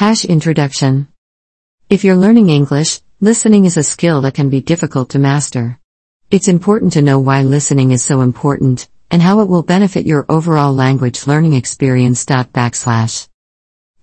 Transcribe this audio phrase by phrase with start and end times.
[0.00, 1.08] Hash Introduction.
[1.90, 5.78] If you're learning English, listening is a skill that can be difficult to master.
[6.30, 10.24] It's important to know why listening is so important, and how it will benefit your
[10.30, 12.24] overall language learning experience.
[12.24, 13.28] Backslash.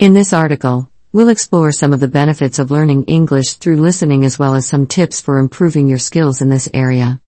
[0.00, 4.36] In this article, we'll explore some of the benefits of learning English through listening as
[4.36, 7.20] well as some tips for improving your skills in this area.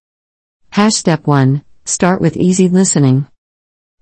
[0.70, 3.28] Hash Step 1 Start with easy listening.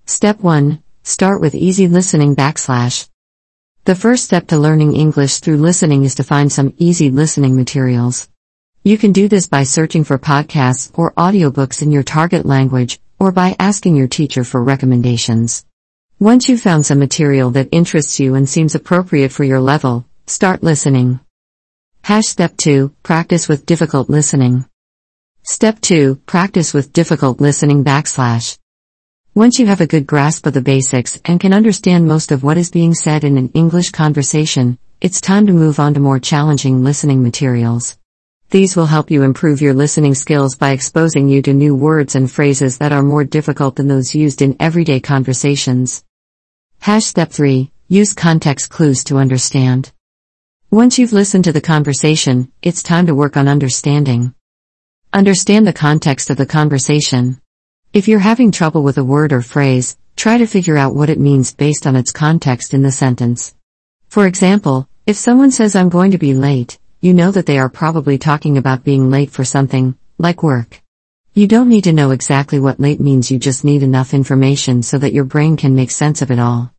[0.07, 3.11] Step 1 Start with easy listening backslash.
[3.87, 8.31] The first step to learning English through listening is to find some easy listening materials.
[8.83, 13.31] You can do this by searching for podcasts or audiobooks in your target language, or
[13.31, 15.67] by asking your teacher for recommendations.
[16.19, 20.63] Once you've found some material that interests you and seems appropriate for your level, start
[20.63, 21.21] listening.
[22.05, 24.65] Hash Step 2 Practice with difficult listening.
[25.43, 28.57] Step 2 Practice with difficult listening backslash.
[29.37, 32.57] Once you have a good grasp of the basics and can understand most of what
[32.57, 36.85] is being said in an English conversation, it's time to move on to more challenging
[36.85, 37.99] listening materials.
[38.51, 42.31] These will help you improve your listening skills by exposing you to new words and
[42.31, 46.05] phrases that are more difficult than those used in everyday conversations.
[46.79, 49.91] Hash step 3 Use context clues to understand.
[50.71, 54.33] Once you've listened to the conversation, it's time to work on understanding.
[55.13, 57.41] Understand the context of the conversation.
[57.95, 61.21] If you're having trouble with a word or phrase, try to figure out what it
[61.21, 63.55] means based on its context in the sentence.
[64.09, 67.69] For example, if someone says I'm going to be late, you know that they are
[67.69, 70.83] probably talking about being late for something, like work.
[71.35, 74.99] You don't need to know exactly what late means, you just need enough information so
[74.99, 76.75] that your brain can make sense of it all.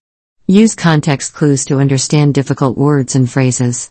[0.47, 3.89] Use context clues to understand difficult words and phrases.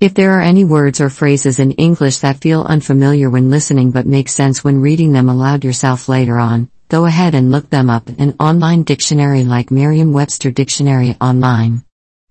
[0.00, 4.06] If there are any words or phrases in English that feel unfamiliar when listening but
[4.06, 8.08] make sense when reading them aloud yourself later on, go ahead and look them up
[8.08, 11.84] in an online dictionary like Merriam-Webster Dictionary Online.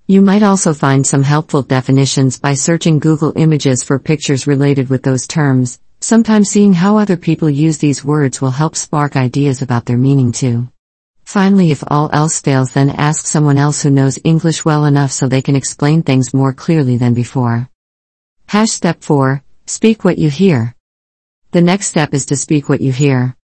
[0.08, 5.04] You might also find some helpful definitions by searching Google Images for pictures related with
[5.04, 5.80] those terms.
[6.02, 10.32] Sometimes seeing how other people use these words will help spark ideas about their meaning
[10.32, 10.70] too.
[11.30, 15.28] Finally, if all else fails, then ask someone else who knows English well enough so
[15.28, 17.70] they can explain things more clearly than before.
[18.48, 20.74] Hash step 4 Speak what you hear.
[21.52, 23.36] The next step is to speak what you hear.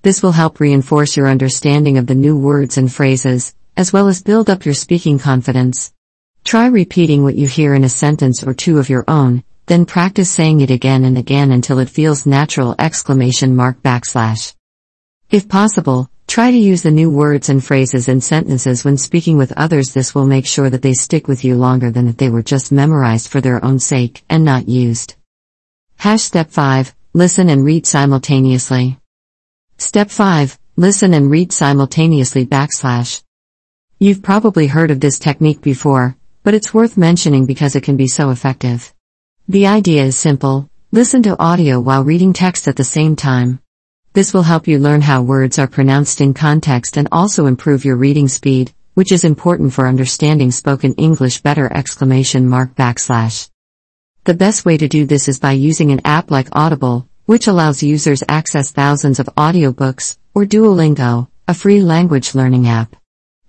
[0.00, 4.22] This will help reinforce your understanding of the new words and phrases, as well as
[4.22, 5.92] build up your speaking confidence.
[6.44, 10.30] Try repeating what you hear in a sentence or two of your own, then practice
[10.30, 14.54] saying it again and again until it feels natural exclamation mark backslash.
[15.30, 19.52] If possible, Try to use the new words and phrases in sentences when speaking with
[19.52, 19.94] others.
[19.94, 22.72] This will make sure that they stick with you longer than if they were just
[22.72, 25.14] memorized for their own sake and not used.
[25.94, 28.98] Hash step 5 Listen and read simultaneously.
[29.78, 33.22] Step 5 Listen and read simultaneously backslash.
[34.00, 38.08] You've probably heard of this technique before, but it's worth mentioning because it can be
[38.08, 38.92] so effective.
[39.46, 43.60] The idea is simple listen to audio while reading text at the same time.
[44.14, 47.96] This will help you learn how words are pronounced in context and also improve your
[47.96, 53.50] reading speed, which is important for understanding spoken English better exclamation mark backslash.
[54.22, 57.82] The best way to do this is by using an app like Audible, which allows
[57.82, 62.94] users access thousands of audiobooks, or Duolingo, a free language learning app.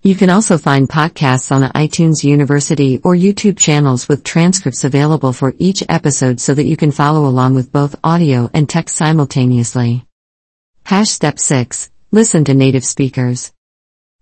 [0.01, 5.31] You can also find podcasts on the iTunes University or YouTube channels with transcripts available
[5.31, 10.07] for each episode so that you can follow along with both audio and text simultaneously.
[10.85, 13.51] Hash step 6 Listen to native speakers.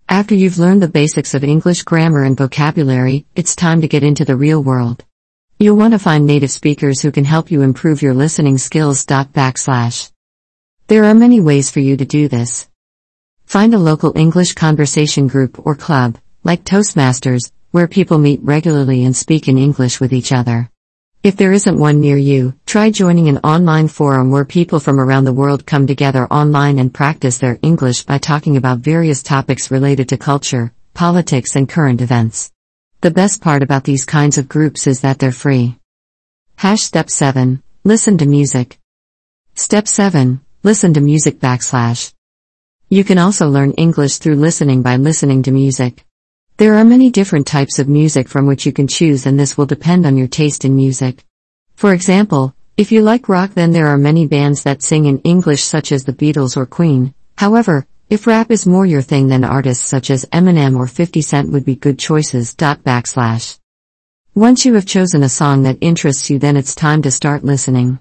[0.08, 4.24] After you've learned the basics of English grammar and vocabulary, it's time to get into
[4.24, 5.04] the real world.
[5.58, 9.04] You'll want to find native speakers who can help you improve your listening skills.
[9.04, 10.10] Backslash.
[10.86, 12.66] There are many ways for you to do this.
[13.44, 19.14] Find a local English conversation group or club, like Toastmasters, where people meet regularly and
[19.14, 20.70] speak in English with each other.
[21.24, 25.24] If there isn't one near you, try joining an online forum where people from around
[25.24, 30.10] the world come together online and practice their English by talking about various topics related
[30.10, 32.52] to culture, politics, and current events.
[33.00, 35.78] The best part about these kinds of groups is that they're free.
[36.56, 38.78] Hash Step 7 Listen to music.
[39.54, 42.12] Step 7 Listen to music backslash.
[42.90, 46.04] You can also learn English through listening by listening to music.
[46.56, 49.66] There are many different types of music from which you can choose, and this will
[49.66, 51.24] depend on your taste in music.
[51.74, 55.64] For example, if you like rock, then there are many bands that sing in English,
[55.64, 57.12] such as the Beatles or Queen.
[57.36, 61.50] However, if rap is more your thing, then artists such as Eminem or 50 Cent
[61.50, 62.54] would be good choices.
[62.54, 63.58] Backslash.
[64.36, 67.98] Once you have chosen a song that interests you, then it's time to start listening.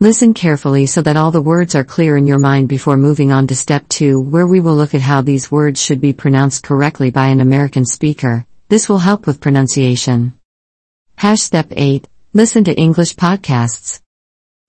[0.00, 3.48] Listen carefully so that all the words are clear in your mind before moving on
[3.48, 7.10] to step 2, where we will look at how these words should be pronounced correctly
[7.10, 8.46] by an American speaker.
[8.68, 10.34] This will help with pronunciation.
[11.16, 12.06] Hash step 8.
[12.32, 14.00] Listen to English podcasts.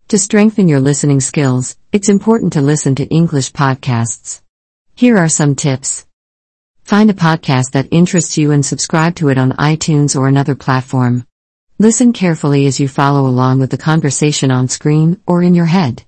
[0.07, 4.41] To strengthen your listening skills, it's important to listen to English podcasts.
[4.95, 6.07] Here are some tips.
[6.85, 11.27] Find a podcast that interests you and subscribe to it on iTunes or another platform.
[11.81, 16.03] Listen carefully as you follow along with the conversation on screen or in your head.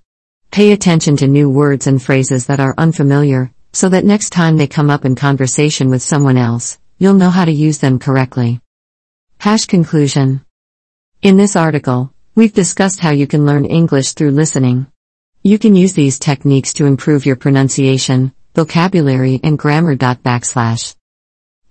[0.52, 4.68] Pay attention to new words and phrases that are unfamiliar, so that next time they
[4.68, 8.60] come up in conversation with someone else, you'll know how to use them correctly.
[9.38, 10.42] Hash conclusion.
[11.22, 14.88] In this article, we've discussed how you can learn English through listening.
[15.42, 19.96] You can use these techniques to improve your pronunciation, vocabulary, and grammar.
[19.96, 20.98] Backslash.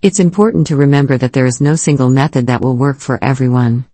[0.01, 3.85] It's important to remember that there is no single method that will work for everyone.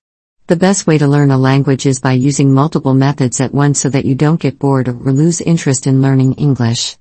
[0.47, 3.89] The best way to learn a language is by using multiple methods at once so
[3.89, 6.95] that you don't get bored or lose interest in learning English.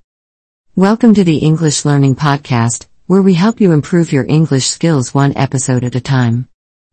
[0.75, 5.31] Welcome to the English Learning Podcast, where we help you improve your English skills one
[5.37, 6.49] episode at a time.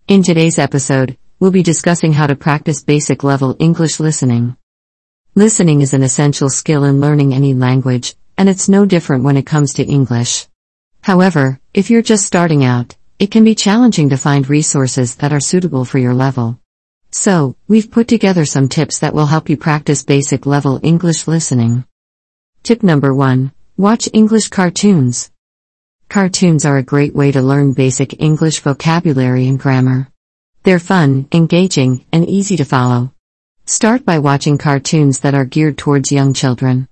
[0.06, 4.56] In today's episode, we'll be discussing how to practice basic level English listening.
[5.35, 9.45] Listening is an essential skill in learning any language, and it's no different when it
[9.45, 10.47] comes to English.
[11.01, 15.40] However, if you're just starting out, it can be challenging to find resources that are
[15.40, 16.58] suitable for your level.
[17.11, 21.84] So, we've put together some tips that will help you practice basic level English listening.
[22.64, 25.31] Tip number 1 Watch English cartoons.
[26.08, 30.08] Cartoons are a great way to learn basic English vocabulary and grammar.
[30.64, 33.12] They're fun, engaging, and easy to follow.
[33.67, 36.88] Start by watching cartoons that are geared towards young children.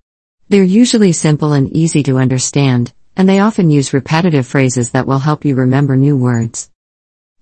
[0.49, 5.19] They're usually simple and easy to understand, and they often use repetitive phrases that will
[5.19, 6.71] help you remember new words.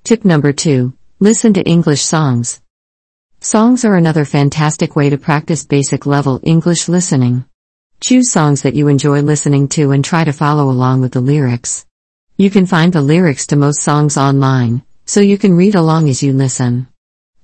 [0.04, 2.60] Tip number 2 Listen to English songs.
[3.40, 7.44] Songs are another fantastic way to practice basic level English listening.
[8.00, 11.86] Choose songs that you enjoy listening to and try to follow along with the lyrics.
[12.36, 16.22] You can find the lyrics to most songs online, so you can read along as
[16.22, 16.86] you listen.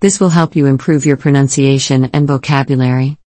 [0.01, 3.19] This will help you improve your pronunciation and vocabulary.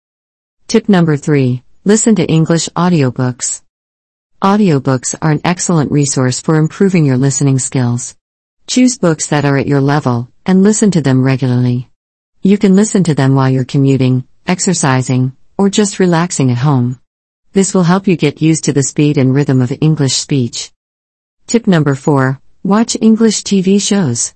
[0.67, 3.63] Tip number 3 Listen to English audiobooks.
[4.43, 8.17] Audiobooks are an excellent resource for improving your listening skills.
[8.69, 11.91] Choose books that are at your level and listen to them regularly.
[12.41, 17.01] You can listen to them while you're commuting, exercising, or just relaxing at home.
[17.53, 20.71] This will help you get used to the speed and rhythm of English speech.
[21.49, 24.35] Tip number 4 Watch English TV shows.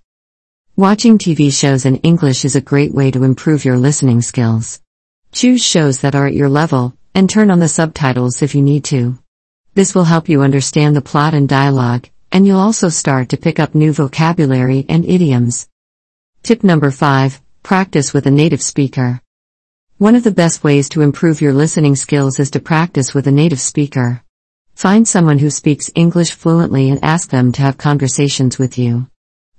[0.74, 4.80] Watching TV shows in English is a great way to improve your listening skills.
[5.30, 8.82] Choose shows that are at your level, and turn on the subtitles if you need
[8.86, 9.21] to.
[9.74, 13.58] This will help you understand the plot and dialogue, and you'll also start to pick
[13.58, 15.66] up new vocabulary and idioms.
[16.42, 19.22] Tip number 5 Practice with a native speaker.
[19.96, 23.32] One of the best ways to improve your listening skills is to practice with a
[23.32, 24.22] native speaker.
[24.74, 29.06] Find someone who speaks English fluently and ask them to have conversations with you.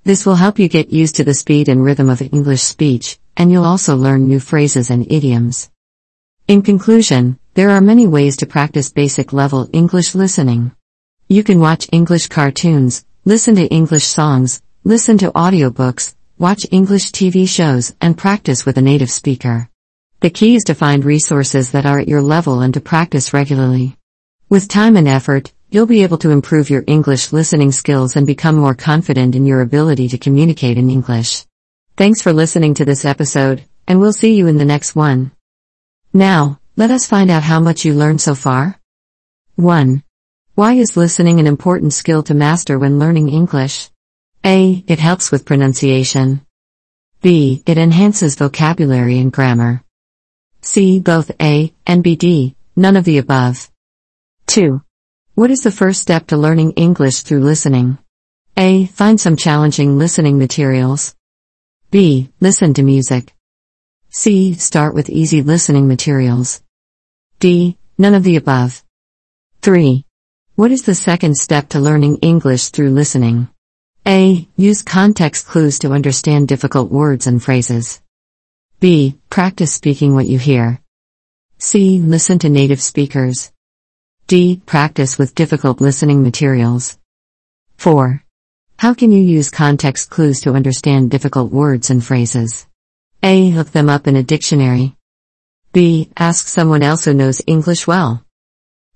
[0.04, 3.50] This will help you get used to the speed and rhythm of English speech, and
[3.50, 5.70] you'll also learn new phrases and idioms.
[6.46, 10.72] In conclusion, there are many ways to practice basic level English listening.
[11.28, 17.48] You can watch English cartoons, listen to English songs, listen to audiobooks, watch English TV
[17.48, 19.70] shows, and practice with a native speaker.
[20.18, 23.96] The key is to find resources that are at your level and to practice regularly.
[24.48, 28.56] With time and effort, you'll be able to improve your English listening skills and become
[28.56, 31.46] more confident in your ability to communicate in English.
[31.96, 35.30] Thanks for listening to this episode, and we'll see you in the next one.
[36.12, 38.80] Now, let us find out how much you learned so far.
[39.54, 40.02] 1.
[40.56, 43.90] Why is listening an important skill to master when learning English?
[44.44, 44.82] A.
[44.88, 46.44] It helps with pronunciation.
[47.22, 47.62] B.
[47.64, 49.84] It enhances vocabulary and grammar.
[50.62, 50.98] C.
[50.98, 53.70] Both A and BD, none of the above.
[54.48, 54.82] 2.
[55.34, 57.98] What is the first step to learning English through listening?
[58.56, 58.86] A.
[58.86, 61.14] Find some challenging listening materials.
[61.92, 62.30] B.
[62.40, 63.32] Listen to music.
[64.10, 64.54] C.
[64.54, 66.63] Start with easy listening materials.
[67.44, 67.76] D.
[67.98, 68.82] None of the above.
[69.60, 70.06] 3.
[70.54, 73.48] What is the second step to learning English through listening?
[74.06, 74.48] A.
[74.56, 78.00] Use context clues to understand difficult words and phrases.
[78.80, 79.18] B.
[79.28, 80.80] Practice speaking what you hear.
[81.58, 82.00] C.
[82.00, 83.52] Listen to native speakers.
[84.26, 84.62] D.
[84.64, 86.96] Practice with difficult listening materials.
[87.76, 88.24] 4.
[88.78, 92.66] How can you use context clues to understand difficult words and phrases?
[93.22, 93.52] A.
[93.52, 94.96] Look them up in a dictionary.
[95.74, 96.08] B.
[96.16, 98.24] Ask someone else who knows English well.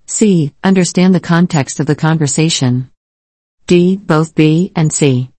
[0.06, 0.54] C.
[0.62, 2.88] Understand the context of the conversation.
[3.66, 3.96] D.
[3.96, 5.32] Both B and C.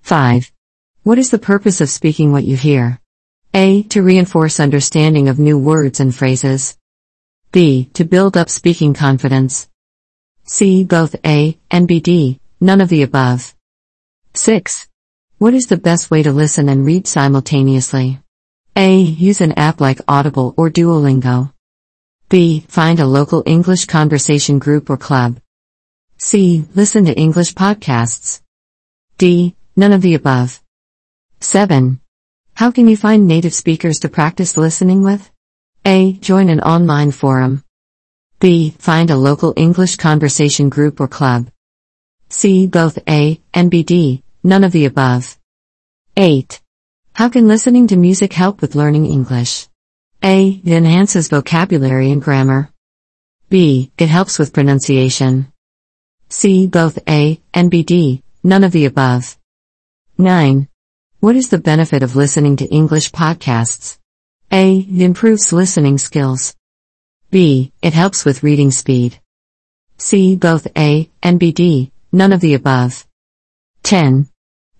[0.00, 0.50] 5.
[1.02, 2.98] What is the purpose of speaking what you hear?
[3.52, 3.82] A.
[3.90, 6.78] To reinforce understanding of new words and phrases.
[7.52, 7.90] B.
[7.92, 9.68] To build up speaking confidence.
[10.44, 10.84] C.
[10.84, 13.54] Both A and BD, none of the above.
[14.32, 14.88] 6.
[15.36, 18.22] What is the best way to listen and read simultaneously?
[18.74, 19.00] A.
[19.00, 21.52] Use an app like Audible or Duolingo.
[22.30, 22.64] B.
[22.68, 25.38] Find a local English conversation group or club.
[26.16, 26.64] C.
[26.74, 28.40] Listen to English podcasts.
[29.18, 29.54] D.
[29.76, 30.62] None of the above.
[31.40, 32.00] 7.
[32.54, 35.30] How can you find native speakers to practice listening with?
[35.84, 36.14] A.
[36.14, 37.62] Join an online forum.
[38.40, 38.70] B.
[38.78, 41.50] Find a local English conversation group or club.
[42.30, 42.66] C.
[42.66, 43.82] Both A and B.
[43.82, 44.22] D.
[44.42, 45.36] None of the above.
[46.16, 46.61] 8.
[47.14, 49.68] How can listening to music help with learning English?
[50.24, 50.48] A.
[50.64, 52.70] It enhances vocabulary and grammar.
[53.50, 53.92] B.
[53.98, 55.52] It helps with pronunciation.
[56.30, 56.66] C.
[56.66, 57.82] Both A and B.
[57.82, 58.22] D.
[58.42, 59.36] None of the above.
[60.16, 60.68] 9.
[61.20, 63.98] What is the benefit of listening to English podcasts?
[64.50, 64.78] A.
[64.78, 66.56] It improves listening skills.
[67.30, 67.72] B.
[67.82, 69.20] It helps with reading speed.
[69.98, 70.34] C.
[70.34, 71.52] Both A and B.
[71.52, 71.92] D.
[72.10, 73.06] None of the above.
[73.82, 74.31] 10.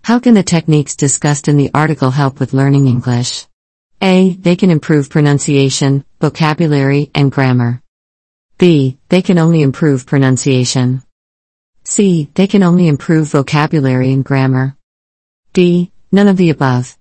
[0.04, 3.47] How can the techniques discussed in the article help with learning English?
[4.02, 4.30] A.
[4.35, 7.80] They can improve pronunciation, vocabulary, and grammar.
[8.59, 8.99] B.
[9.11, 11.04] They can only improve pronunciation.
[11.85, 12.28] C.
[12.35, 14.76] They can only improve vocabulary and grammar.
[15.52, 15.92] D.
[16.11, 16.99] None of the above.